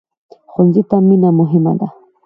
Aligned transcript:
ښوونځی 0.51 0.83
ته 0.89 0.97
مینه 1.07 1.29
مهمه 1.39 1.73
ده 1.79 1.87